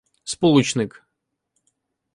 [0.23, 0.91] Сполучник